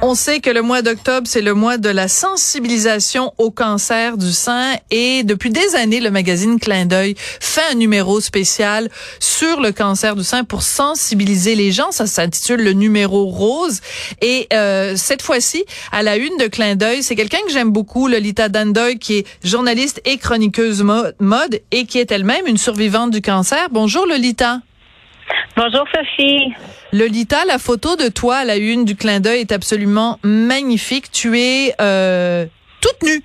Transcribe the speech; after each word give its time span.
On 0.00 0.14
sait 0.14 0.38
que 0.38 0.50
le 0.50 0.62
mois 0.62 0.80
d'octobre, 0.80 1.26
c'est 1.26 1.40
le 1.40 1.54
mois 1.54 1.76
de 1.76 1.88
la 1.88 2.06
sensibilisation 2.06 3.32
au 3.36 3.50
cancer 3.50 4.16
du 4.16 4.30
sein 4.30 4.74
et 4.92 5.24
depuis 5.24 5.50
des 5.50 5.74
années, 5.74 5.98
le 5.98 6.12
magazine 6.12 6.60
Clin 6.60 6.86
d'œil 6.86 7.16
fait 7.18 7.64
un 7.72 7.74
numéro 7.74 8.20
spécial 8.20 8.90
sur 9.18 9.60
le 9.60 9.72
cancer 9.72 10.14
du 10.14 10.22
sein 10.22 10.44
pour 10.44 10.62
sensibiliser 10.62 11.56
les 11.56 11.72
gens. 11.72 11.90
Ça 11.90 12.06
s'intitule 12.06 12.62
le 12.62 12.74
numéro 12.74 13.26
rose. 13.26 13.80
Et 14.22 14.46
euh, 14.52 14.94
cette 14.96 15.20
fois-ci, 15.20 15.64
à 15.90 16.04
la 16.04 16.16
une 16.16 16.36
de 16.38 16.46
Clin 16.46 16.76
d'œil, 16.76 17.02
c'est 17.02 17.16
quelqu'un 17.16 17.40
que 17.44 17.52
j'aime 17.52 17.70
beaucoup, 17.70 18.06
Lolita 18.06 18.48
Dandoy, 18.48 19.00
qui 19.00 19.18
est 19.18 19.26
journaliste 19.42 20.00
et 20.04 20.16
chroniqueuse 20.16 20.84
mode 21.18 21.60
et 21.72 21.86
qui 21.86 21.98
est 21.98 22.12
elle-même 22.12 22.46
une 22.46 22.58
survivante 22.58 23.10
du 23.10 23.20
cancer. 23.20 23.66
Bonjour 23.72 24.06
Lolita. 24.06 24.60
Bonjour 25.56 25.84
Sophie. 25.92 26.54
Lolita, 26.92 27.44
la 27.44 27.58
photo 27.58 27.96
de 27.96 28.08
toi 28.08 28.36
à 28.36 28.44
la 28.44 28.56
une 28.56 28.84
du 28.84 28.96
clin 28.96 29.20
d'œil 29.20 29.40
est 29.40 29.52
absolument 29.52 30.18
magnifique. 30.22 31.10
Tu 31.10 31.38
es 31.38 31.74
euh, 31.80 32.46
toute 32.80 33.02
nue. 33.02 33.22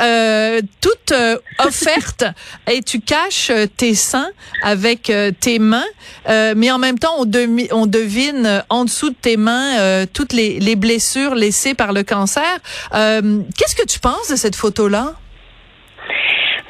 Euh, 0.00 0.62
toute 0.80 1.12
euh, 1.12 1.36
offerte 1.58 2.24
et 2.70 2.82
tu 2.82 3.00
caches 3.00 3.52
tes 3.76 3.94
seins 3.94 4.30
avec 4.62 5.12
tes 5.40 5.58
mains, 5.58 5.84
mais 6.26 6.70
en 6.70 6.78
même 6.78 6.98
temps 6.98 7.14
on, 7.18 7.30
on 7.72 7.86
devine 7.86 8.64
en 8.70 8.84
dessous 8.84 9.10
de 9.10 9.16
tes 9.20 9.36
mains 9.36 10.06
toutes 10.12 10.32
les, 10.32 10.58
les, 10.58 10.74
blessures 10.74 11.34
laissées 11.34 11.74
par 11.74 11.92
le 11.92 12.02
cancer. 12.02 12.58
Qu'est-ce 12.92 13.76
que 13.76 13.86
tu 13.86 14.00
penses 14.00 14.30
de 14.30 14.36
cette 14.36 14.56
photo-là? 14.56 15.14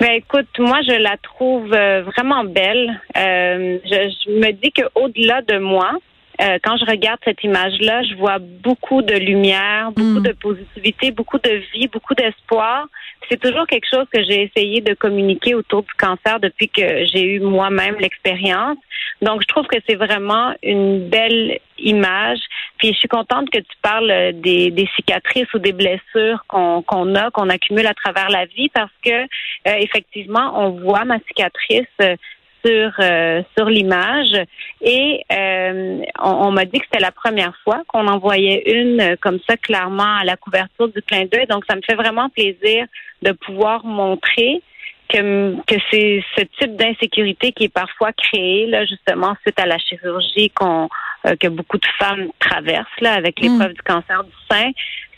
Ben 0.02 0.14
écoute, 0.14 0.48
moi 0.58 0.80
je 0.82 1.00
la 1.00 1.16
trouve 1.16 1.72
euh, 1.72 2.02
vraiment 2.02 2.42
belle. 2.42 3.00
Euh, 3.16 3.78
je, 3.84 4.30
me 4.32 4.50
dis 4.50 4.72
que 4.72 4.82
au-delà 4.96 5.42
de 5.42 5.58
moi, 5.58 5.92
euh, 6.40 6.58
quand 6.64 6.76
je 6.76 6.84
regarde 6.84 7.20
cette 7.24 7.44
image-là, 7.44 8.02
je 8.02 8.16
vois 8.16 8.38
beaucoup 8.40 9.02
de 9.02 9.14
lumière, 9.14 9.92
beaucoup 9.92 10.18
mm. 10.18 10.24
de 10.24 10.32
positivité, 10.32 11.12
beaucoup 11.12 11.38
de 11.38 11.62
vie, 11.72 11.86
beaucoup 11.86 12.14
d'espoir. 12.16 12.88
C'est 13.28 13.40
toujours 13.40 13.66
quelque 13.66 13.86
chose 13.90 14.06
que 14.12 14.22
j'ai 14.22 14.42
essayé 14.42 14.80
de 14.80 14.94
communiquer 14.94 15.54
autour 15.54 15.82
du 15.82 15.92
cancer 15.94 16.40
depuis 16.40 16.68
que 16.68 17.04
j'ai 17.06 17.24
eu 17.24 17.40
moi-même 17.40 17.96
l'expérience. 17.98 18.78
Donc, 19.20 19.42
je 19.42 19.46
trouve 19.46 19.66
que 19.66 19.76
c'est 19.88 19.94
vraiment 19.94 20.52
une 20.62 21.08
belle 21.08 21.58
image. 21.78 22.40
Puis, 22.78 22.88
je 22.92 22.98
suis 22.98 23.08
contente 23.08 23.48
que 23.50 23.58
tu 23.58 23.76
parles 23.80 24.32
des, 24.34 24.88
cicatrices 24.96 25.52
ou 25.54 25.58
des 25.58 25.72
blessures 25.72 26.44
qu'on 26.48 26.82
qu'on 26.82 27.14
a, 27.14 27.30
qu'on 27.30 27.48
accumule 27.48 27.86
à 27.86 27.94
travers 27.94 28.28
la 28.28 28.46
vie, 28.46 28.68
parce 28.70 28.92
que 29.04 29.22
euh, 29.22 29.76
effectivement, 29.78 30.52
on 30.56 30.70
voit 30.70 31.04
ma 31.04 31.18
cicatrice 31.20 31.86
euh, 32.00 32.16
sur 32.64 32.92
euh, 33.00 33.42
sur 33.56 33.66
l'image 33.68 34.34
et 34.80 35.22
on, 36.18 36.50
m'a 36.50 36.64
dit 36.64 36.78
que 36.78 36.84
c'était 36.84 37.02
la 37.02 37.12
première 37.12 37.56
fois 37.64 37.82
qu'on 37.88 38.06
envoyait 38.06 38.62
une 38.70 39.16
comme 39.20 39.38
ça 39.48 39.56
clairement 39.56 40.16
à 40.20 40.24
la 40.24 40.36
couverture 40.36 40.88
du 40.88 41.02
clin 41.02 41.24
d'œil. 41.24 41.46
Donc 41.46 41.64
ça 41.68 41.76
me 41.76 41.82
fait 41.82 41.94
vraiment 41.94 42.28
plaisir 42.28 42.86
de 43.22 43.32
pouvoir 43.32 43.84
montrer 43.84 44.62
que, 45.12 45.54
que 45.66 45.74
c'est 45.90 46.22
ce 46.36 46.44
type 46.58 46.76
d'insécurité 46.76 47.52
qui 47.52 47.64
est 47.64 47.72
parfois 47.72 48.12
créé 48.12 48.66
là 48.66 48.84
justement 48.86 49.34
suite 49.42 49.58
à 49.60 49.66
la 49.66 49.78
chirurgie 49.78 50.50
qu'on 50.50 50.88
euh, 51.26 51.36
que 51.36 51.48
beaucoup 51.48 51.78
de 51.78 51.86
femmes 51.98 52.28
traversent 52.38 53.00
là 53.00 53.12
avec 53.12 53.40
mm. 53.40 53.42
l'épreuve 53.44 53.74
du 53.74 53.82
cancer 53.82 54.24
du 54.24 54.32
sein, 54.50 54.70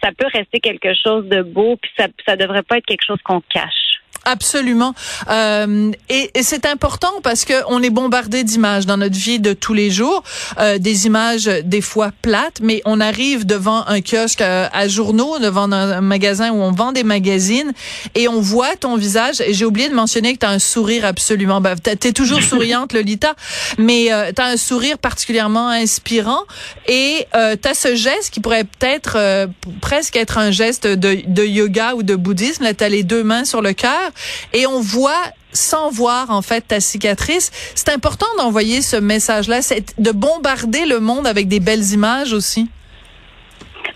ça 0.03 0.11
peut 0.13 0.27
rester 0.33 0.61
quelque 0.61 0.93
chose 0.95 1.27
de 1.27 1.43
beau 1.43 1.77
puis 1.77 1.91
ça 1.97 2.07
ça 2.27 2.37
devrait 2.37 2.63
pas 2.63 2.79
être 2.79 2.87
quelque 2.87 3.07
chose 3.07 3.21
qu'on 3.25 3.41
cache. 3.41 3.84
Absolument. 4.25 4.95
Euh, 5.31 5.93
et, 6.09 6.31
et 6.35 6.43
c'est 6.43 6.67
important 6.67 7.13
parce 7.23 7.45
que 7.45 7.55
on 7.69 7.83
est 7.83 7.91
bombardé 7.91 8.45
d'images 8.45 8.87
dans 8.87 8.97
notre 8.97 9.17
vie 9.17 9.39
de 9.39 9.53
tous 9.53 9.75
les 9.75 9.91
jours, 9.91 10.23
euh, 10.59 10.79
des 10.79 11.07
images 11.07 11.45
des 11.45 11.81
fois 11.81 12.11
plates, 12.23 12.61
mais 12.63 12.83
on 12.85 13.01
arrive 13.01 13.47
devant 13.47 13.87
un 13.87 14.01
kiosque 14.01 14.41
à, 14.41 14.67
à 14.69 14.89
journaux, 14.89 15.39
devant 15.39 15.71
un, 15.73 16.01
magasin 16.01 16.51
où 16.53 16.57
on 16.57 16.73
vend 16.73 16.93
des 16.93 17.05
magazines 17.05 17.73
et 18.15 18.29
on 18.29 18.41
voit 18.41 18.77
ton 18.77 18.97
visage. 18.97 19.41
Et 19.41 19.55
j'ai 19.55 19.65
oublié 19.65 19.89
de 19.89 19.95
mentionner 19.95 20.35
que 20.35 20.39
tu 20.39 20.47
as 20.47 20.51
un 20.51 20.59
sourire 20.59 21.05
absolument. 21.05 21.61
Ben, 21.61 21.77
tu 21.83 21.91
es 21.91 22.13
toujours 22.13 22.43
souriante, 22.51 22.93
Lolita, 22.93 23.35
mais 23.79 24.13
euh, 24.13 24.33
tu 24.35 24.41
as 24.41 24.47
un 24.47 24.57
sourire 24.57 24.99
particulièrement 24.99 25.69
inspirant 25.69 26.41
et 26.89 27.27
euh, 27.35 27.57
tu 27.61 27.69
as 27.69 27.75
ce 27.75 27.95
geste 27.95 28.31
qui 28.33 28.41
pourrait 28.41 28.65
peut-être 28.65 29.15
euh, 29.17 29.47
presque 29.81 30.17
être 30.17 30.39
un 30.39 30.51
geste 30.51 30.87
de, 30.87 31.23
de 31.27 31.45
yoga 31.45 31.95
ou 31.95 32.03
de 32.03 32.15
bouddhisme. 32.15 32.65
Là, 32.65 32.75
tu 32.75 32.85
as 32.85 32.89
les 32.89 33.03
deux 33.03 33.23
mains 33.23 33.45
sur 33.45 33.63
le 33.63 33.73
cœur 33.73 34.11
et 34.53 34.67
on 34.67 34.81
voit 34.81 35.25
sans 35.53 35.91
voir 35.91 36.31
en 36.31 36.43
fait 36.43 36.63
ta 36.63 36.81
cicatrice. 36.81 37.51
C'est 37.75 37.91
important 37.91 38.27
d'envoyer 38.39 38.83
ce 38.83 38.97
message-là, 38.97 39.61
de 39.99 40.11
bombarder 40.11 40.87
le 40.87 41.01
monde 41.01 41.27
avec 41.27 41.49
des 41.49 41.61
belles 41.61 41.93
images 41.93 42.33
aussi. 42.33 42.69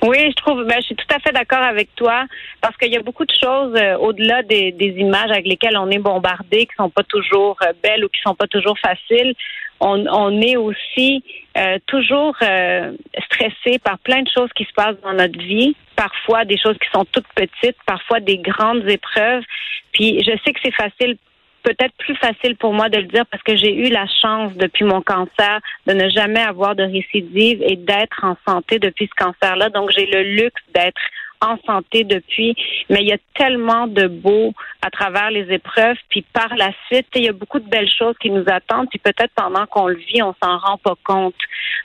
Oui, 0.03 0.19
je 0.29 0.35
trouve, 0.35 0.65
ben, 0.65 0.77
je 0.77 0.87
suis 0.87 0.95
tout 0.95 1.13
à 1.13 1.19
fait 1.19 1.33
d'accord 1.33 1.63
avec 1.63 1.95
toi 1.97 2.25
parce 2.61 2.77
qu'il 2.77 2.93
y 2.93 2.97
a 2.97 3.03
beaucoup 3.03 3.25
de 3.25 3.33
choses 3.33 3.75
euh, 3.75 3.97
au-delà 3.97 4.43
des, 4.43 4.73
images 4.79 5.31
avec 5.31 5.47
lesquelles 5.47 5.77
on 5.77 5.91
est 5.91 5.99
bombardé, 5.99 6.67
qui 6.67 6.75
sont 6.77 6.91
pas 6.91 7.03
toujours 7.03 7.57
euh, 7.63 7.73
belles 7.83 8.05
ou 8.05 8.09
qui 8.09 8.21
sont 8.21 8.37
pas 8.37 8.47
toujours 8.47 8.79
faciles. 8.79 9.35
On, 9.81 10.41
est 10.41 10.57
aussi 10.57 11.23
euh, 11.57 11.79
toujours 11.87 12.35
stressé 12.37 13.79
par 13.79 13.99
plein 14.01 14.23
de 14.23 14.29
choses 14.29 14.51
qui 14.57 14.65
se 14.65 14.73
passent 14.73 15.01
dans 15.03 15.13
notre 15.13 15.39
vie, 15.39 15.77
parfois 15.95 16.45
des 16.45 16.59
choses 16.59 16.77
qui 16.79 16.89
sont 16.93 17.05
toutes 17.13 17.29
petites, 17.35 17.77
parfois 17.87 18.21
des 18.21 18.39
grandes 18.39 18.89
épreuves. 18.89 19.45
Puis 19.93 20.21
je 20.25 20.33
sais 20.45 20.53
que 20.53 20.61
c'est 20.63 20.75
facile 20.75 21.17
peut-être 21.63 21.95
plus 21.99 22.17
facile 22.17 22.57
pour 22.57 22.73
moi 22.73 22.89
de 22.89 22.99
le 22.99 23.05
dire 23.05 23.27
parce 23.27 23.43
que 23.43 23.57
j'ai 23.57 23.75
eu 23.75 23.91
la 23.91 24.07
chance 24.23 24.55
depuis 24.55 24.85
mon 24.85 25.03
cancer 25.03 25.61
de 25.87 25.93
ne 25.93 26.09
jamais 26.09 26.41
avoir 26.41 26.75
de 26.75 26.83
récidive 26.83 27.63
et 27.63 27.77
d'être 27.77 28.25
en 28.25 28.37
santé 28.47 28.79
depuis 28.79 29.07
ce 29.07 29.25
cancer-là. 29.25 29.69
Donc 29.71 29.91
j'ai 29.91 30.07
le 30.07 30.23
luxe 30.23 30.63
d'être 30.75 31.01
en 31.41 31.57
santé 31.67 32.05
depuis, 32.05 32.55
mais 32.89 33.01
il 33.01 33.09
y 33.09 33.13
a 33.13 33.19
tellement 33.35 33.87
de 33.87 34.07
beau 34.07 34.53
à 34.83 34.91
travers 34.91 35.31
les 35.31 35.53
épreuves, 35.53 35.97
puis 36.09 36.23
par 36.33 36.55
la 36.57 36.71
suite, 36.87 37.07
il 37.15 37.25
y 37.25 37.29
a 37.29 37.33
beaucoup 37.33 37.59
de 37.59 37.69
belles 37.69 37.91
choses 37.91 38.17
qui 38.21 38.31
nous 38.31 38.45
attendent, 38.47 38.89
puis 38.89 38.99
peut-être 38.99 39.33
pendant 39.35 39.67
qu'on 39.67 39.89
le 39.89 39.97
vit, 39.97 40.23
on 40.23 40.35
s'en 40.43 40.59
rend 40.59 40.79
pas 40.79 40.95
compte. 41.05 41.35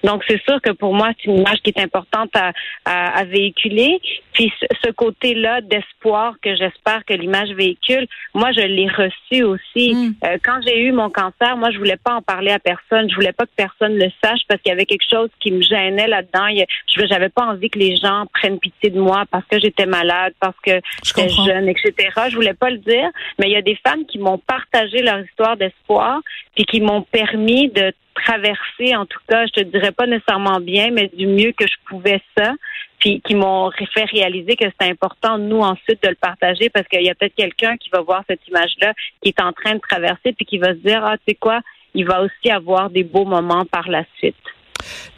Donc 0.03 0.24
c'est 0.28 0.41
sûr 0.44 0.62
que 0.62 0.72
pour 0.72 0.94
moi, 0.94 1.12
c'est 1.18 1.31
une 1.31 1.40
image 1.40 1.59
qui 1.64 1.69
est 1.69 1.80
importante 1.80 2.31
à, 2.36 2.52
à, 2.86 3.24
véhiculer. 3.25 4.00
Puis 4.34 4.52
ce, 4.84 4.91
côté-là 4.91 5.62
d'espoir 5.62 6.35
que 6.41 6.56
j'espère 6.56 7.06
que 7.06 7.14
l'image 7.14 7.50
véhicule, 7.52 8.08
moi 8.34 8.52
je 8.52 8.62
l'ai 8.62 8.88
reçu 8.88 9.44
aussi. 9.44 9.94
Mm. 9.94 10.16
Euh, 10.25 10.38
quand 10.44 10.59
j'ai 10.66 10.81
eu 10.81 10.91
mon 10.91 11.09
cancer, 11.09 11.56
moi 11.58 11.72
je 11.72 11.78
voulais 11.78 11.97
pas 11.97 12.16
en 12.16 12.22
parler 12.22 12.52
à 12.52 12.59
personne, 12.59 13.09
je 13.09 13.16
voulais 13.16 13.31
pas 13.31 13.46
que 13.46 13.52
personne 13.56 13.97
le 13.97 14.09
sache 14.24 14.41
parce 14.47 14.62
qu'il 14.62 14.72
y 14.72 14.74
avait 14.74 14.85
quelque 14.85 15.08
chose 15.09 15.30
qui 15.40 15.52
me 15.52 15.62
gênait 15.62 16.08
là-dedans. 16.08 16.47
Je 16.88 17.06
j'avais 17.06 17.30
pas 17.30 17.44
envie 17.44 17.70
que 17.70 17.80
les 17.80 17.96
gens 17.96 18.25
prennent 18.34 18.59
pitié 18.59 18.90
de 18.90 19.00
moi 19.00 19.24
parce 19.30 19.42
que 19.49 19.59
j'étais 19.59 19.85
malade, 19.85 20.33
parce 20.39 20.57
que 20.65 20.79
j'étais 21.03 21.29
jeune, 21.29 21.69
etc. 21.69 21.93
Je 22.29 22.35
voulais 22.35 22.53
pas 22.53 22.69
le 22.69 22.77
dire, 22.77 23.09
mais 23.39 23.47
il 23.47 23.51
y 23.51 23.57
a 23.57 23.61
des 23.61 23.77
femmes 23.85 24.05
qui 24.05 24.19
m'ont 24.19 24.37
partagé 24.37 25.01
leur 25.01 25.19
histoire 25.19 25.57
d'espoir, 25.57 26.21
puis 26.55 26.65
qui 26.65 26.81
m'ont 26.81 27.01
permis 27.01 27.69
de 27.69 27.93
traverser, 28.13 28.95
en 28.95 29.05
tout 29.05 29.19
cas, 29.27 29.45
je 29.47 29.51
te 29.53 29.61
dirais 29.61 29.91
pas 29.91 30.05
nécessairement 30.05 30.59
bien, 30.59 30.91
mais 30.91 31.09
du 31.13 31.27
mieux 31.27 31.51
que 31.51 31.65
je 31.67 31.75
pouvais 31.87 32.21
ça, 32.37 32.53
puis 32.99 33.21
qui 33.21 33.35
m'ont 33.35 33.71
fait 33.71 34.05
réaliser 34.05 34.55
que 34.55 34.65
c'est 34.79 34.89
important, 34.89 35.37
nous, 35.37 35.59
ensuite, 35.59 36.01
de 36.03 36.09
le 36.09 36.15
partager, 36.15 36.69
parce 36.69 36.87
qu'il 36.87 37.03
y 37.03 37.09
a 37.09 37.15
peut-être 37.15 37.35
quelqu'un 37.35 37.75
qui 37.77 37.89
va 37.89 38.01
voir 38.01 38.23
cette 38.27 38.47
image-là, 38.47 38.93
qui 39.21 39.29
est 39.29 39.41
en 39.41 39.51
train 39.51 39.75
de 39.75 39.79
traverser, 39.79 40.33
puis 40.33 40.45
qui 40.45 40.57
va 40.57 40.69
se 40.69 40.79
dire, 40.79 41.03
ah, 41.03 41.17
tu 41.17 41.23
sais 41.29 41.35
quoi, 41.35 41.59
il 41.93 42.05
va 42.05 42.21
aussi 42.21 42.49
avoir 42.49 42.89
des 42.89 43.03
beaux 43.03 43.25
moments 43.25 43.65
par 43.65 43.89
la 43.89 44.03
suite 44.17 44.35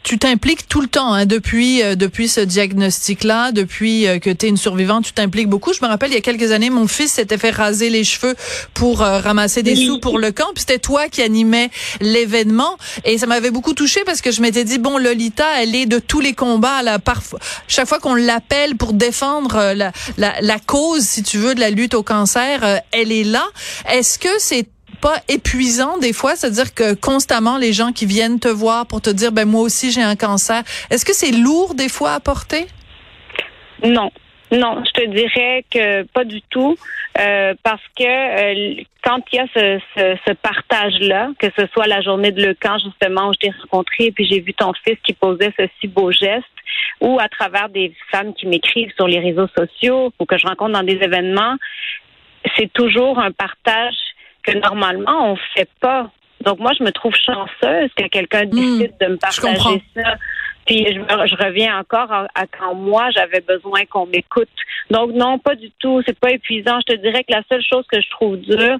tu 0.06 0.18
t'impliques 0.18 0.68
tout 0.68 0.80
le 0.80 0.86
temps 0.86 1.12
hein, 1.12 1.26
depuis 1.26 1.82
euh, 1.82 1.96
depuis 1.96 2.28
ce 2.28 2.40
diagnostic-là, 2.40 3.50
depuis 3.50 4.06
euh, 4.06 4.20
que 4.20 4.30
tu 4.30 4.46
es 4.46 4.48
une 4.48 4.56
survivante, 4.56 5.04
tu 5.04 5.12
t'impliques 5.12 5.48
beaucoup. 5.48 5.72
Je 5.72 5.82
me 5.82 5.88
rappelle 5.88 6.10
il 6.10 6.14
y 6.14 6.18
a 6.18 6.20
quelques 6.20 6.52
années, 6.52 6.70
mon 6.70 6.86
fils 6.86 7.12
s'était 7.12 7.38
fait 7.38 7.50
raser 7.50 7.90
les 7.90 8.04
cheveux 8.04 8.36
pour 8.72 9.02
euh, 9.02 9.18
ramasser 9.18 9.64
des 9.64 9.74
sous 9.74 9.98
pour 9.98 10.20
le 10.20 10.30
camp. 10.30 10.46
C'était 10.54 10.78
toi 10.78 11.08
qui 11.08 11.22
animais 11.22 11.70
l'événement 12.00 12.76
et 13.04 13.18
ça 13.18 13.26
m'avait 13.26 13.50
beaucoup 13.50 13.74
touché 13.74 14.02
parce 14.06 14.20
que 14.20 14.30
je 14.30 14.40
m'étais 14.42 14.62
dit 14.62 14.78
bon 14.78 14.96
Lolita, 14.96 15.60
elle 15.60 15.74
est 15.74 15.86
de 15.86 15.98
tous 15.98 16.20
les 16.20 16.34
combats 16.34 16.82
là 16.82 17.00
parfois 17.00 17.40
chaque 17.66 17.88
fois 17.88 17.98
qu'on 17.98 18.14
l'appelle 18.14 18.76
pour 18.76 18.92
défendre 18.92 19.72
la, 19.74 19.90
la, 20.18 20.40
la 20.40 20.58
cause 20.60 21.02
si 21.02 21.24
tu 21.24 21.38
veux 21.38 21.56
de 21.56 21.60
la 21.60 21.70
lutte 21.70 21.94
au 21.94 22.04
cancer, 22.04 22.80
elle 22.92 23.10
est 23.10 23.24
là. 23.24 23.44
Est-ce 23.90 24.20
que 24.20 24.28
c'est 24.38 24.68
pas 25.00 25.16
épuisant 25.28 25.98
des 25.98 26.12
fois, 26.12 26.36
c'est-à-dire 26.36 26.74
que 26.74 26.94
constamment 26.94 27.58
les 27.58 27.72
gens 27.72 27.92
qui 27.92 28.06
viennent 28.06 28.40
te 28.40 28.48
voir 28.48 28.86
pour 28.86 29.00
te 29.00 29.10
dire 29.10 29.32
ben 29.32 29.46
moi 29.46 29.62
aussi 29.62 29.90
j'ai 29.92 30.02
un 30.02 30.16
cancer. 30.16 30.62
Est-ce 30.90 31.04
que 31.04 31.14
c'est 31.14 31.32
lourd 31.32 31.74
des 31.74 31.88
fois 31.88 32.12
à 32.12 32.20
porter? 32.20 32.66
Non. 33.84 34.10
Non, 34.52 34.80
je 34.86 34.92
te 34.92 35.06
dirais 35.08 35.64
que 35.72 36.04
pas 36.04 36.24
du 36.24 36.40
tout, 36.42 36.76
euh, 37.18 37.54
parce 37.64 37.82
que 37.98 38.04
euh, 38.04 38.82
quand 39.02 39.20
il 39.32 39.36
y 39.36 39.38
a 39.40 39.46
ce, 39.52 39.80
ce, 40.24 40.32
partage-là, 40.34 41.30
que 41.40 41.48
ce 41.58 41.66
soit 41.72 41.88
la 41.88 42.00
journée 42.00 42.30
de 42.30 42.40
Le 42.40 42.54
Camp, 42.54 42.78
justement, 42.78 43.28
où 43.28 43.32
je 43.32 43.38
t'ai 43.38 43.50
rencontré 43.62 44.04
et 44.04 44.12
puis 44.12 44.24
j'ai 44.24 44.38
vu 44.38 44.54
ton 44.54 44.72
fils 44.84 44.98
qui 45.02 45.14
posait 45.14 45.52
ce 45.58 45.66
si 45.80 45.88
beau 45.88 46.12
geste, 46.12 46.46
ou 47.00 47.18
à 47.18 47.28
travers 47.28 47.68
des 47.70 47.92
femmes 48.12 48.34
qui 48.34 48.46
m'écrivent 48.46 48.92
sur 48.96 49.08
les 49.08 49.18
réseaux 49.18 49.48
sociaux 49.56 50.12
ou 50.18 50.24
que 50.26 50.38
je 50.38 50.46
rencontre 50.46 50.72
dans 50.72 50.84
des 50.84 50.98
événements, 51.02 51.56
c'est 52.56 52.72
toujours 52.72 53.18
un 53.18 53.32
partage 53.32 53.96
que 54.46 54.58
normalement 54.58 55.32
on 55.32 55.36
fait 55.54 55.68
pas 55.80 56.10
Donc 56.44 56.58
moi, 56.60 56.72
je 56.78 56.84
me 56.84 56.92
trouve 56.92 57.14
chanceuse 57.14 57.90
que 57.96 58.06
quelqu'un 58.08 58.44
Hmm. 58.46 58.50
décide 58.50 58.94
de 59.00 59.06
me 59.08 59.16
partager 59.16 59.82
ça. 59.96 60.14
Puis 60.66 60.84
je, 60.92 60.98
me- 61.00 61.26
je 61.26 61.36
reviens 61.44 61.78
encore 61.78 62.10
à, 62.12 62.26
à 62.34 62.44
quand 62.46 62.74
moi 62.74 63.08
j'avais 63.10 63.40
besoin 63.40 63.84
qu'on 63.90 64.06
m'écoute. 64.06 64.48
Donc 64.90 65.12
non, 65.12 65.38
pas 65.38 65.54
du 65.54 65.70
tout. 65.80 66.02
C'est 66.06 66.18
pas 66.18 66.30
épuisant. 66.32 66.78
Je 66.86 66.94
te 66.94 67.00
dirais 67.00 67.24
que 67.24 67.32
la 67.32 67.42
seule 67.50 67.62
chose 67.62 67.84
que 67.90 68.00
je 68.00 68.10
trouve 68.10 68.36
dure, 68.36 68.78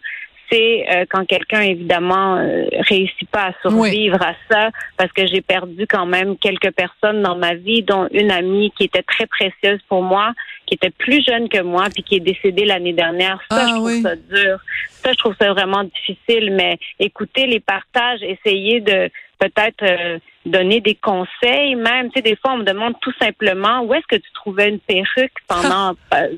c'est 0.51 0.87
euh, 0.91 1.05
quand 1.11 1.25
quelqu'un 1.27 1.63
évidemment 1.63 2.37
euh, 2.37 2.67
réussit 2.89 3.29
pas 3.31 3.47
à 3.47 3.53
survivre 3.63 4.21
à 4.23 4.35
ça, 4.51 4.71
parce 4.97 5.11
que 5.13 5.27
j'ai 5.27 5.41
perdu 5.41 5.87
quand 5.89 6.07
même 6.07 6.37
quelques 6.39 6.71
personnes 6.73 7.23
dans 7.23 7.37
ma 7.37 7.55
vie, 7.55 7.83
dont 7.83 8.07
une 8.13 8.31
amie 8.31 8.71
qui 8.77 8.85
était 8.85 9.03
très 9.03 9.27
précieuse 9.27 9.81
pour 9.89 10.03
moi, 10.03 10.33
qui 10.67 10.75
était 10.75 10.91
plus 10.91 11.25
jeune 11.25 11.49
que 11.49 11.63
moi, 11.63 11.87
puis 11.93 12.03
qui 12.03 12.17
est 12.17 12.21
décédée 12.21 12.65
l'année 12.65 12.93
dernière. 12.93 13.39
Ça, 13.51 13.59
Ah 13.63 13.67
je 13.69 13.75
trouve 13.75 13.87
oui. 13.87 14.03
ça 14.03 14.17
dur. 14.17 14.59
Ça, 14.91 15.13
je 15.13 15.19
trouve 15.19 15.35
ça 15.41 15.53
vraiment 15.53 15.85
difficile. 15.85 16.53
Mais 16.53 16.79
écoutez 16.99 17.47
les 17.47 17.61
partages, 17.61 18.21
essayez 18.23 18.81
de 18.81 19.09
peut-être 19.39 19.83
euh, 19.83 20.19
donner 20.47 20.81
des 20.81 20.95
conseils 20.95 21.75
même. 21.75 22.07
Tu 22.11 22.17
sais, 22.17 22.23
des 22.23 22.37
fois, 22.37 22.53
on 22.55 22.59
me 22.59 22.65
demande 22.65 22.95
tout 23.01 23.13
simplement 23.21 23.81
où 23.83 23.93
est-ce 23.95 24.07
que 24.09 24.17
tu 24.17 24.31
trouvais 24.35 24.69
une 24.69 24.79
perruque 24.81 25.33
pendant... 25.49 25.95
euh, 26.15 26.29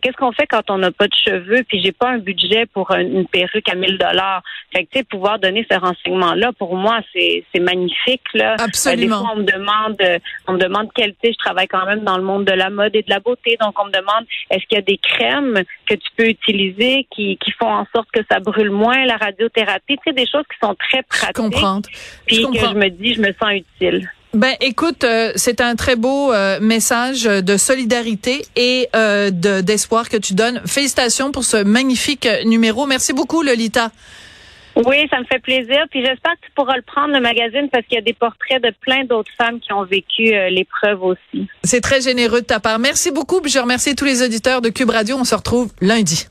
Qu'est-ce 0.00 0.16
qu'on 0.16 0.32
fait 0.32 0.46
quand 0.46 0.70
on 0.70 0.78
n'a 0.78 0.90
pas 0.90 1.06
de 1.08 1.14
cheveux 1.14 1.62
puis 1.68 1.80
j'ai 1.82 1.92
pas 1.92 2.10
un 2.10 2.18
budget 2.18 2.66
pour 2.66 2.90
un- 2.92 3.00
une 3.00 3.26
perruque 3.26 3.68
à 3.68 3.74
1000 3.74 3.98
dollars. 3.98 4.42
Fait 4.72 4.84
que, 4.84 4.90
tu 4.92 4.98
sais, 5.00 5.04
pouvoir 5.04 5.38
donner 5.38 5.66
ce 5.70 5.76
renseignement-là, 5.78 6.52
pour 6.58 6.76
moi, 6.76 7.00
c'est 7.14 7.44
magnifique. 7.60 8.22
Là. 8.34 8.56
Absolument. 8.58 9.16
Euh, 9.16 9.20
des 9.20 9.24
fois, 9.26 9.32
on 9.34 9.38
me 9.40 9.44
demande, 9.44 9.96
euh, 10.02 10.18
on 10.46 10.52
me 10.54 10.58
demande 10.58 10.88
quelle, 10.94 11.12
tu 11.14 11.28
sais, 11.28 11.32
je 11.32 11.38
travaille 11.38 11.68
quand 11.68 11.84
même 11.86 12.00
dans 12.04 12.16
le 12.16 12.22
monde 12.22 12.44
de 12.44 12.52
la 12.52 12.70
mode 12.70 12.94
et 12.96 13.02
de 13.02 13.10
la 13.10 13.20
beauté, 13.20 13.56
donc 13.60 13.74
on 13.80 13.86
me 13.86 13.90
demande 13.92 14.24
est-ce 14.50 14.64
qu'il 14.66 14.76
y 14.76 14.78
a 14.78 14.82
des 14.82 14.98
crèmes 14.98 15.62
que 15.86 15.94
tu 15.94 16.08
peux 16.16 16.28
utiliser 16.28 17.06
qui, 17.14 17.36
qui 17.38 17.50
font 17.52 17.70
en 17.72 17.86
sorte 17.94 18.08
que 18.12 18.20
ça 18.30 18.38
brûle 18.40 18.70
moins 18.70 19.04
la 19.04 19.16
radiothérapie, 19.16 19.96
tu 19.96 20.02
sais, 20.06 20.12
des 20.12 20.26
choses 20.26 20.44
qui 20.50 20.58
sont 20.66 20.74
très 20.74 20.98
Je 20.98 21.18
pratiques. 21.18 21.36
comprends. 21.36 21.80
Puis 22.26 22.36
Je 22.36 22.46
que 22.46 22.58
je 22.58 22.74
me 22.74 22.88
dis, 22.88 23.14
je 23.14 23.20
me 23.20 23.31
sens 23.38 23.52
utile. 23.52 24.10
Ben, 24.34 24.54
écoute, 24.62 25.04
euh, 25.04 25.32
c'est 25.36 25.60
un 25.60 25.74
très 25.76 25.94
beau 25.94 26.32
euh, 26.32 26.58
message 26.60 27.24
de 27.24 27.56
solidarité 27.58 28.46
et 28.56 28.88
euh, 28.96 29.30
de- 29.30 29.60
d'espoir 29.60 30.08
que 30.08 30.16
tu 30.16 30.32
donnes. 30.32 30.62
Félicitations 30.64 31.32
pour 31.32 31.44
ce 31.44 31.62
magnifique 31.62 32.26
numéro. 32.46 32.86
Merci 32.86 33.12
beaucoup, 33.12 33.42
Lolita. 33.42 33.90
Oui, 34.74 35.06
ça 35.10 35.18
me 35.20 35.24
fait 35.26 35.38
plaisir. 35.38 35.84
Puis 35.90 36.00
j'espère 36.00 36.32
que 36.40 36.46
tu 36.46 36.52
pourras 36.54 36.76
le 36.76 36.82
prendre, 36.82 37.12
le 37.12 37.20
magazine, 37.20 37.68
parce 37.70 37.84
qu'il 37.84 37.96
y 37.96 37.98
a 37.98 38.02
des 38.02 38.14
portraits 38.14 38.62
de 38.62 38.72
plein 38.80 39.04
d'autres 39.04 39.30
femmes 39.36 39.60
qui 39.60 39.70
ont 39.74 39.84
vécu 39.84 40.32
l'épreuve 40.48 41.02
aussi. 41.02 41.46
C'est 41.62 41.82
très 41.82 42.00
généreux 42.00 42.40
de 42.40 42.46
ta 42.46 42.58
part. 42.58 42.78
Merci 42.78 43.10
beaucoup. 43.10 43.42
puis 43.42 43.52
Je 43.52 43.58
remercie 43.58 43.94
tous 43.94 44.06
les 44.06 44.22
auditeurs 44.22 44.62
de 44.62 44.70
Cube 44.70 44.88
Radio. 44.88 45.16
On 45.18 45.24
se 45.24 45.34
retrouve 45.34 45.70
lundi. 45.82 46.26